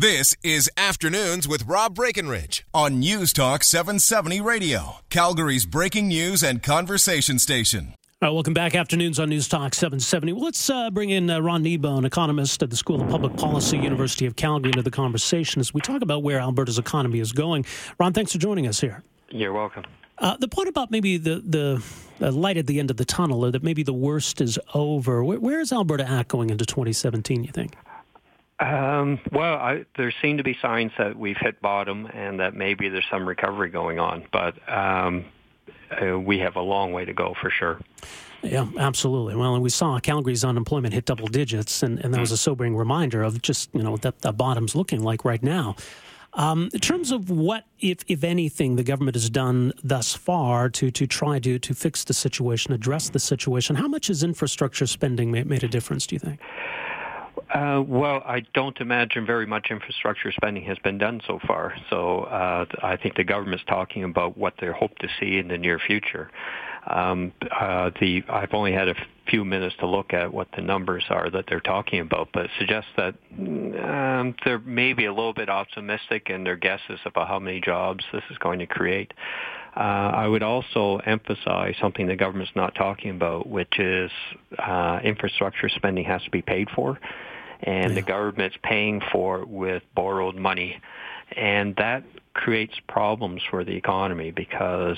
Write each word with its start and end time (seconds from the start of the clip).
This 0.00 0.32
is 0.44 0.70
Afternoons 0.76 1.48
with 1.48 1.64
Rob 1.66 1.96
Breckenridge 1.96 2.64
on 2.72 3.00
News 3.00 3.32
Talk 3.32 3.64
770 3.64 4.40
Radio, 4.40 4.98
Calgary's 5.10 5.66
breaking 5.66 6.06
news 6.06 6.44
and 6.44 6.62
conversation 6.62 7.40
station. 7.40 7.94
All 8.22 8.28
right, 8.28 8.30
welcome 8.32 8.54
back. 8.54 8.76
Afternoons 8.76 9.18
on 9.18 9.28
News 9.28 9.48
Talk 9.48 9.74
770. 9.74 10.34
Well, 10.34 10.44
let's 10.44 10.70
uh, 10.70 10.90
bring 10.90 11.10
in 11.10 11.28
uh, 11.28 11.40
Ron 11.40 11.66
an 11.66 12.04
economist 12.04 12.62
at 12.62 12.70
the 12.70 12.76
School 12.76 13.02
of 13.02 13.08
Public 13.08 13.36
Policy, 13.36 13.76
University 13.76 14.24
of 14.26 14.36
Calgary, 14.36 14.68
into 14.68 14.82
the 14.82 14.90
conversation 14.92 15.58
as 15.58 15.74
we 15.74 15.80
talk 15.80 16.00
about 16.00 16.22
where 16.22 16.38
Alberta's 16.38 16.78
economy 16.78 17.18
is 17.18 17.32
going. 17.32 17.66
Ron, 17.98 18.12
thanks 18.12 18.30
for 18.30 18.38
joining 18.38 18.68
us 18.68 18.80
here. 18.80 19.02
You're 19.30 19.52
welcome. 19.52 19.82
Uh, 20.18 20.36
the 20.36 20.46
point 20.46 20.68
about 20.68 20.92
maybe 20.92 21.16
the, 21.16 21.42
the, 21.44 21.84
the 22.20 22.30
light 22.30 22.56
at 22.56 22.68
the 22.68 22.78
end 22.78 22.92
of 22.92 22.98
the 22.98 23.04
tunnel, 23.04 23.44
or 23.44 23.50
that 23.50 23.64
maybe 23.64 23.82
the 23.82 23.92
worst 23.92 24.40
is 24.40 24.60
over. 24.74 25.24
Where, 25.24 25.40
where 25.40 25.58
is 25.58 25.72
Alberta 25.72 26.08
at 26.08 26.28
going 26.28 26.50
into 26.50 26.64
2017? 26.64 27.42
You 27.42 27.50
think? 27.50 27.74
Um, 28.60 29.20
well, 29.30 29.54
I, 29.54 29.84
there 29.96 30.12
seem 30.20 30.38
to 30.38 30.42
be 30.42 30.56
signs 30.60 30.90
that 30.98 31.16
we've 31.16 31.36
hit 31.36 31.62
bottom 31.62 32.06
and 32.12 32.40
that 32.40 32.54
maybe 32.54 32.88
there's 32.88 33.06
some 33.10 33.28
recovery 33.28 33.70
going 33.70 34.00
on, 34.00 34.24
but 34.32 34.56
um, 34.68 35.24
uh, 35.90 36.18
we 36.18 36.38
have 36.40 36.56
a 36.56 36.60
long 36.60 36.92
way 36.92 37.04
to 37.04 37.12
go 37.12 37.34
for 37.40 37.50
sure. 37.50 37.80
Yeah, 38.42 38.68
absolutely. 38.78 39.34
Well, 39.36 39.54
and 39.54 39.62
we 39.62 39.70
saw 39.70 39.98
Calgary's 39.98 40.44
unemployment 40.44 40.94
hit 40.94 41.04
double 41.04 41.26
digits, 41.26 41.82
and, 41.82 41.98
and 42.00 42.14
that 42.14 42.20
was 42.20 42.30
a 42.30 42.36
sobering 42.36 42.76
reminder 42.76 43.22
of 43.22 43.42
just 43.42 43.70
you 43.74 43.82
know 43.82 43.96
that 43.98 44.20
the 44.20 44.32
bottom's 44.32 44.74
looking 44.74 45.02
like 45.02 45.24
right 45.24 45.42
now. 45.42 45.74
Um, 46.34 46.68
in 46.72 46.78
terms 46.80 47.10
of 47.10 47.30
what, 47.30 47.64
if 47.80 47.98
if 48.06 48.22
anything, 48.22 48.76
the 48.76 48.84
government 48.84 49.16
has 49.16 49.28
done 49.28 49.72
thus 49.82 50.14
far 50.14 50.68
to 50.70 50.90
to 50.90 51.06
try 51.06 51.40
to 51.40 51.58
to 51.58 51.74
fix 51.74 52.04
the 52.04 52.14
situation, 52.14 52.72
address 52.72 53.10
the 53.10 53.18
situation, 53.18 53.74
how 53.74 53.88
much 53.88 54.06
has 54.06 54.22
infrastructure 54.22 54.86
spending 54.86 55.32
made, 55.32 55.46
made 55.46 55.64
a 55.64 55.68
difference? 55.68 56.06
Do 56.06 56.14
you 56.14 56.20
think? 56.20 56.40
Uh, 57.52 57.82
well, 57.86 58.22
I 58.24 58.40
don't 58.54 58.78
imagine 58.80 59.26
very 59.26 59.46
much 59.46 59.68
infrastructure 59.70 60.32
spending 60.32 60.64
has 60.64 60.78
been 60.78 60.98
done 60.98 61.20
so 61.26 61.38
far. 61.46 61.74
So 61.90 62.20
uh, 62.20 62.66
I 62.82 62.96
think 62.96 63.16
the 63.16 63.24
government's 63.24 63.64
talking 63.66 64.04
about 64.04 64.36
what 64.36 64.54
they 64.60 64.68
hope 64.68 64.96
to 64.98 65.08
see 65.20 65.38
in 65.38 65.48
the 65.48 65.58
near 65.58 65.78
future. 65.78 66.30
Um, 66.86 67.32
uh, 67.50 67.90
the 68.00 68.22
I've 68.28 68.54
only 68.54 68.72
had 68.72 68.88
a 68.88 68.94
few 69.28 69.44
minutes 69.44 69.74
to 69.80 69.86
look 69.86 70.14
at 70.14 70.32
what 70.32 70.48
the 70.56 70.62
numbers 70.62 71.04
are 71.10 71.28
that 71.30 71.44
they're 71.48 71.60
talking 71.60 72.00
about, 72.00 72.28
but 72.32 72.46
it 72.46 72.50
suggests 72.58 72.90
that 72.96 73.14
um, 73.38 74.34
they're 74.44 74.60
maybe 74.60 75.04
a 75.04 75.12
little 75.12 75.34
bit 75.34 75.50
optimistic 75.50 76.30
in 76.30 76.44
their 76.44 76.56
guesses 76.56 76.98
about 77.04 77.28
how 77.28 77.38
many 77.38 77.60
jobs 77.60 78.04
this 78.12 78.22
is 78.30 78.38
going 78.38 78.58
to 78.60 78.66
create. 78.66 79.12
Uh, 79.76 79.80
I 80.14 80.26
would 80.26 80.42
also 80.42 80.96
emphasize 81.04 81.74
something 81.80 82.06
the 82.06 82.16
government's 82.16 82.52
not 82.56 82.74
talking 82.74 83.10
about, 83.10 83.46
which 83.46 83.78
is 83.78 84.10
uh, 84.58 85.00
infrastructure 85.04 85.68
spending 85.68 86.04
has 86.04 86.22
to 86.22 86.30
be 86.30 86.42
paid 86.42 86.68
for 86.74 86.98
and 87.62 87.90
yeah. 87.90 88.00
the 88.00 88.02
government's 88.02 88.56
paying 88.62 89.00
for 89.12 89.40
it 89.40 89.48
with 89.48 89.82
borrowed 89.94 90.36
money. 90.36 90.80
And 91.36 91.76
that 91.76 92.04
creates 92.38 92.74
problems 92.88 93.42
for 93.50 93.64
the 93.64 93.74
economy 93.74 94.30
because 94.30 94.96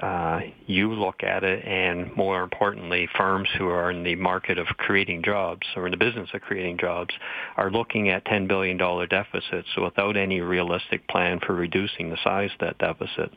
uh, 0.00 0.38
you 0.66 0.92
look 0.92 1.24
at 1.24 1.42
it, 1.42 1.64
and 1.66 2.14
more 2.16 2.44
importantly, 2.44 3.08
firms 3.16 3.48
who 3.58 3.68
are 3.68 3.90
in 3.90 4.04
the 4.04 4.14
market 4.14 4.56
of 4.56 4.68
creating 4.78 5.22
jobs 5.24 5.66
or 5.74 5.86
in 5.86 5.90
the 5.90 5.96
business 5.96 6.30
of 6.32 6.40
creating 6.42 6.78
jobs 6.78 7.12
are 7.56 7.72
looking 7.72 8.08
at 8.08 8.24
$10 8.24 8.46
billion 8.46 8.78
deficits 9.08 9.68
without 9.76 10.16
any 10.16 10.40
realistic 10.40 11.06
plan 11.08 11.40
for 11.44 11.54
reducing 11.54 12.08
the 12.08 12.18
size 12.22 12.50
of 12.52 12.60
that 12.60 12.78
deficit. 12.78 13.32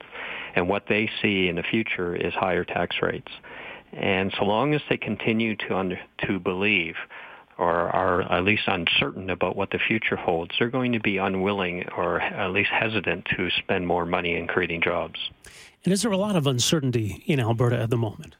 And 0.55 0.69
what 0.69 0.83
they 0.87 1.09
see 1.19 1.47
in 1.47 1.55
the 1.55 1.63
future 1.63 2.15
is 2.15 2.33
higher 2.35 2.63
tax 2.63 2.97
rates. 3.01 3.31
And 3.93 4.31
so 4.37 4.45
long 4.45 4.75
as 4.75 4.81
they 4.89 4.97
continue 4.97 5.55
to 5.55 5.75
under, 5.75 5.99
to 6.27 6.39
believe 6.39 6.95
or 7.59 7.89
are 7.89 8.21
at 8.21 8.43
least 8.43 8.63
uncertain 8.67 9.29
about 9.29 9.55
what 9.55 9.69
the 9.71 9.79
future 9.79 10.15
holds, 10.15 10.55
they're 10.57 10.69
going 10.69 10.93
to 10.93 10.99
be 10.99 11.17
unwilling 11.17 11.87
or 11.95 12.21
at 12.21 12.51
least 12.51 12.69
hesitant 12.71 13.25
to 13.35 13.49
spend 13.51 13.85
more 13.85 14.05
money 14.05 14.35
in 14.35 14.47
creating 14.47 14.81
jobs. 14.81 15.19
And 15.83 15.93
is 15.93 16.01
there 16.01 16.11
a 16.11 16.17
lot 16.17 16.35
of 16.35 16.47
uncertainty 16.47 17.23
in 17.25 17.39
Alberta 17.39 17.77
at 17.79 17.89
the 17.89 17.97
moment? 17.97 18.35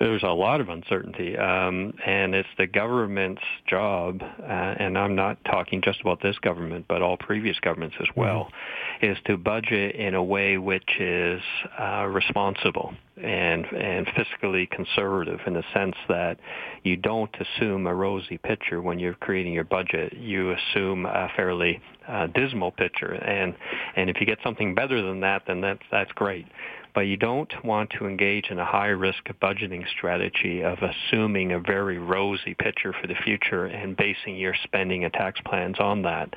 there's 0.00 0.22
a 0.22 0.28
lot 0.28 0.62
of 0.62 0.70
uncertainty, 0.70 1.36
um, 1.36 1.92
and 2.06 2.34
it's 2.34 2.48
the 2.56 2.66
government's 2.66 3.42
job, 3.68 4.22
uh, 4.22 4.42
and 4.42 4.96
I'm 4.96 5.14
not 5.14 5.36
talking 5.44 5.82
just 5.82 6.00
about 6.00 6.22
this 6.22 6.38
government, 6.38 6.86
but 6.88 7.02
all 7.02 7.18
previous 7.18 7.60
governments 7.60 7.96
as 8.00 8.08
well, 8.16 8.44
mm-hmm. 8.44 8.56
Is 9.02 9.16
to 9.26 9.36
budget 9.36 9.96
in 9.96 10.14
a 10.14 10.22
way 10.22 10.58
which 10.58 10.98
is 10.98 11.40
uh, 11.78 12.06
responsible 12.06 12.92
and 13.16 13.66
and 13.66 14.06
fiscally 14.08 14.68
conservative 14.70 15.40
in 15.46 15.52
the 15.52 15.64
sense 15.74 15.94
that 16.08 16.38
you 16.84 16.96
don't 16.96 17.34
assume 17.38 17.86
a 17.86 17.94
rosy 17.94 18.38
picture 18.38 18.80
when 18.80 18.98
you're 18.98 19.14
creating 19.14 19.52
your 19.52 19.64
budget. 19.64 20.12
You 20.14 20.52
assume 20.52 21.06
a 21.06 21.28
fairly 21.36 21.80
uh, 22.08 22.28
dismal 22.28 22.72
picture, 22.72 23.12
and 23.12 23.54
and 23.96 24.08
if 24.08 24.20
you 24.20 24.26
get 24.26 24.38
something 24.42 24.74
better 24.74 25.02
than 25.02 25.20
that, 25.20 25.42
then 25.46 25.60
that's 25.60 25.82
that's 25.90 26.12
great 26.12 26.46
but 26.94 27.02
you 27.02 27.16
don't 27.16 27.52
want 27.64 27.90
to 27.90 28.06
engage 28.06 28.50
in 28.50 28.58
a 28.58 28.64
high 28.64 28.88
risk 28.88 29.24
budgeting 29.40 29.84
strategy 29.96 30.62
of 30.62 30.78
assuming 30.82 31.52
a 31.52 31.60
very 31.60 31.98
rosy 31.98 32.54
picture 32.54 32.92
for 33.00 33.06
the 33.06 33.14
future 33.24 33.66
and 33.66 33.96
basing 33.96 34.36
your 34.36 34.54
spending 34.64 35.04
and 35.04 35.12
tax 35.12 35.40
plans 35.44 35.78
on 35.78 36.02
that. 36.02 36.32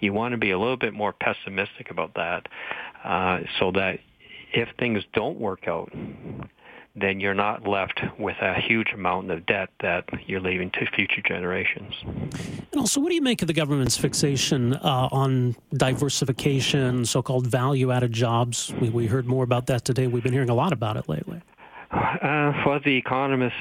You 0.00 0.12
want 0.12 0.32
to 0.32 0.38
be 0.38 0.50
a 0.50 0.58
little 0.58 0.76
bit 0.76 0.94
more 0.94 1.12
pessimistic 1.12 1.90
about 1.90 2.07
that 2.14 2.46
uh, 3.04 3.40
so 3.58 3.70
that 3.72 4.00
if 4.52 4.68
things 4.78 5.04
don't 5.12 5.38
work 5.38 5.68
out, 5.68 5.92
then 6.96 7.20
you're 7.20 7.34
not 7.34 7.66
left 7.66 8.00
with 8.18 8.36
a 8.40 8.54
huge 8.54 8.92
amount 8.92 9.30
of 9.30 9.46
debt 9.46 9.68
that 9.80 10.04
you're 10.26 10.40
leaving 10.40 10.70
to 10.70 10.86
future 10.94 11.22
generations. 11.22 11.94
And 12.04 12.76
also, 12.76 13.00
what 13.00 13.10
do 13.10 13.14
you 13.14 13.22
make 13.22 13.42
of 13.42 13.48
the 13.48 13.54
government's 13.54 13.96
fixation 13.96 14.74
uh, 14.74 15.08
on 15.12 15.54
diversification, 15.74 17.04
so 17.04 17.22
called 17.22 17.46
value 17.46 17.92
added 17.92 18.12
jobs? 18.12 18.72
We, 18.80 18.90
we, 18.90 19.06
heard 19.06 19.26
more 19.26 19.44
about 19.44 19.66
that 19.66 19.84
today. 19.84 20.06
We've 20.06 20.22
been 20.22 20.32
hearing 20.32 20.50
a 20.50 20.54
lot 20.54 20.72
about 20.72 20.96
it 20.96 21.08
lately. 21.08 21.40
Uh, 21.90 22.52
well, 22.66 22.80
the 22.84 22.96
economist's 22.96 23.58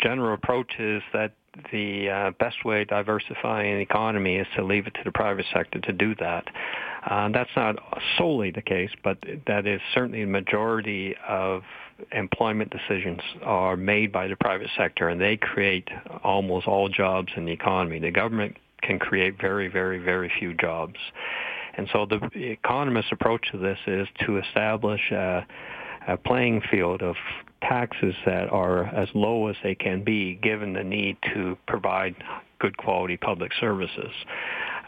general 0.00 0.34
approach 0.34 0.74
is 0.78 1.02
that 1.12 1.32
the 1.70 2.10
uh, 2.10 2.30
best 2.38 2.64
way 2.64 2.78
to 2.78 2.84
diversify 2.84 3.62
an 3.62 3.80
economy 3.80 4.36
is 4.36 4.46
to 4.56 4.64
leave 4.64 4.86
it 4.86 4.94
to 4.94 5.00
the 5.04 5.12
private 5.12 5.46
sector 5.52 5.80
to 5.80 5.92
do 5.92 6.14
that. 6.16 6.46
Uh, 7.08 7.28
that's 7.30 7.50
not 7.56 7.76
solely 8.16 8.50
the 8.50 8.62
case, 8.62 8.90
but 9.02 9.18
that 9.46 9.66
is 9.66 9.80
certainly 9.94 10.24
the 10.24 10.30
majority 10.30 11.14
of 11.26 11.62
employment 12.12 12.70
decisions 12.70 13.20
are 13.42 13.76
made 13.76 14.12
by 14.12 14.26
the 14.26 14.36
private 14.36 14.70
sector, 14.76 15.08
and 15.08 15.20
they 15.20 15.36
create 15.36 15.88
almost 16.24 16.66
all 16.66 16.88
jobs 16.88 17.32
in 17.36 17.44
the 17.44 17.52
economy. 17.52 17.98
The 17.98 18.10
government 18.10 18.56
can 18.82 18.98
create 18.98 19.40
very, 19.40 19.68
very, 19.68 19.98
very 19.98 20.30
few 20.38 20.54
jobs. 20.54 20.96
And 21.74 21.88
so 21.92 22.06
the 22.06 22.20
economist's 22.34 23.12
approach 23.12 23.50
to 23.52 23.58
this 23.58 23.78
is 23.86 24.06
to 24.26 24.38
establish 24.38 25.00
a 26.06 26.16
playing 26.16 26.62
field 26.70 27.02
of 27.02 27.16
taxes 27.62 28.14
that 28.26 28.50
are 28.50 28.84
as 28.86 29.08
low 29.14 29.48
as 29.48 29.56
they 29.62 29.74
can 29.74 30.02
be 30.02 30.34
given 30.34 30.72
the 30.72 30.82
need 30.82 31.16
to 31.34 31.56
provide 31.66 32.14
good 32.58 32.76
quality 32.76 33.16
public 33.16 33.52
services 33.60 34.10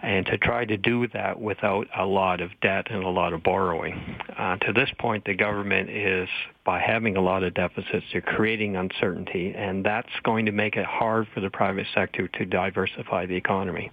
and 0.02 0.26
to 0.26 0.36
try 0.36 0.64
to 0.64 0.76
do 0.76 1.08
that 1.08 1.40
without 1.40 1.88
a 1.96 2.04
lot 2.04 2.40
of 2.40 2.50
debt 2.60 2.86
and 2.90 3.02
a 3.02 3.08
lot 3.08 3.32
of 3.32 3.42
borrowing. 3.42 4.16
Uh, 4.36 4.56
to 4.56 4.72
this 4.72 4.90
point, 4.98 5.24
the 5.24 5.34
government 5.34 5.88
is, 5.88 6.28
by 6.64 6.78
having 6.78 7.16
a 7.16 7.20
lot 7.22 7.42
of 7.42 7.54
deficits, 7.54 8.04
they're 8.12 8.20
creating 8.20 8.76
uncertainty, 8.76 9.54
and 9.56 9.84
that's 9.84 10.10
going 10.22 10.44
to 10.44 10.52
make 10.52 10.76
it 10.76 10.84
hard 10.84 11.26
for 11.32 11.40
the 11.40 11.48
private 11.48 11.86
sector 11.94 12.28
to 12.28 12.44
diversify 12.44 13.24
the 13.24 13.34
economy. 13.34 13.90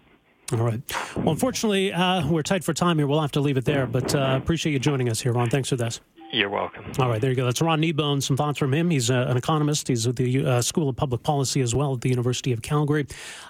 All 0.51 0.59
right. 0.59 0.81
Well, 1.15 1.29
unfortunately, 1.29 1.93
uh, 1.93 2.27
we're 2.27 2.43
tight 2.43 2.65
for 2.65 2.73
time 2.73 2.97
here. 2.97 3.07
We'll 3.07 3.21
have 3.21 3.31
to 3.33 3.41
leave 3.41 3.55
it 3.55 3.63
there, 3.63 3.85
but 3.85 4.13
uh, 4.13 4.37
appreciate 4.41 4.73
you 4.73 4.79
joining 4.79 5.07
us 5.07 5.21
here, 5.21 5.31
Ron. 5.31 5.49
Thanks 5.49 5.69
for 5.69 5.77
this. 5.77 6.01
You're 6.33 6.49
welcome. 6.49 6.85
All 6.97 7.09
right, 7.09 7.19
there 7.19 7.29
you 7.29 7.35
go. 7.35 7.43
That's 7.45 7.61
Ron 7.61 7.81
Kneebone. 7.81 8.23
Some 8.23 8.37
thoughts 8.37 8.57
from 8.57 8.73
him. 8.73 8.89
He's 8.89 9.11
uh, 9.11 9.25
an 9.27 9.35
economist. 9.35 9.89
He's 9.89 10.07
at 10.07 10.15
the 10.15 10.45
uh, 10.45 10.61
School 10.61 10.87
of 10.87 10.95
Public 10.95 11.23
Policy 11.23 11.59
as 11.61 11.75
well 11.75 11.93
at 11.93 12.01
the 12.01 12.09
University 12.09 12.53
of 12.53 12.61
Calgary. 12.61 13.05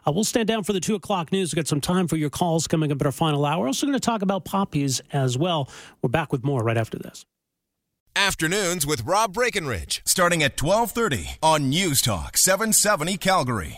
Uh, 0.08 0.12
we'll 0.12 0.24
stand 0.24 0.48
down 0.48 0.64
for 0.64 0.74
the 0.74 0.80
2 0.80 0.96
o'clock 0.96 1.32
news. 1.32 1.52
We've 1.52 1.58
got 1.58 1.68
some 1.68 1.82
time 1.82 2.08
for 2.08 2.18
your 2.18 2.32
calls 2.32 2.68
coming 2.68 2.92
up 2.92 3.00
at 3.00 3.06
our 3.06 3.12
final 3.12 3.46
hour. 3.46 3.62
We're 3.62 3.68
also 3.68 3.86
going 3.86 3.94
to 3.94 4.00
talk 4.00 4.24
about 4.24 4.46
poppies 4.46 5.00
as 5.12 5.38
well. 5.38 5.70
We're 6.02 6.10
back 6.10 6.32
with 6.32 6.44
more 6.44 6.64
right 6.64 6.78
after 6.78 6.98
this. 6.98 7.26
Afternoons 8.16 8.86
with 8.86 9.06
Rob 9.06 9.34
Breckenridge, 9.34 10.02
starting 10.06 10.44
at 10.44 10.62
1230 10.62 11.38
on 11.42 11.70
News 11.70 12.02
Talk 12.02 12.36
770 12.36 13.16
Calgary. 13.18 13.70